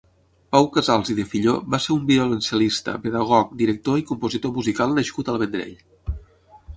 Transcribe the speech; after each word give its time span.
Pau 0.53 0.67
Casals 0.75 1.11
i 1.13 1.15
Defilló 1.17 1.51
va 1.75 1.79
ser 1.83 1.91
un 1.95 2.07
violoncel·lista, 2.11 2.95
pedagog, 3.03 3.51
director 3.59 3.99
i 4.03 4.07
compositor 4.13 4.55
musical 4.57 4.97
nascut 5.01 5.31
al 5.35 5.39
Vendrell. 5.43 5.77